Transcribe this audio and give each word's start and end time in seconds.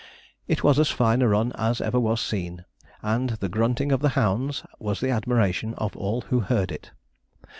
It 0.47 0.63
was 0.63 0.79
as 0.79 0.89
fine 0.89 1.21
a 1.21 1.27
run 1.27 1.51
as 1.53 1.79
ever 1.79 1.99
was 1.99 2.19
seen, 2.21 2.65
and 3.03 3.29
the 3.37 3.47
grunting 3.49 3.91
of 3.91 3.99
the 3.99 4.09
hounds 4.17 4.63
was 4.79 4.99
the 4.99 5.11
admiration 5.11 5.75
of 5.75 5.95
all 5.95 6.21
who 6.21 6.39
heard 6.39 6.71
it. 6.71 6.89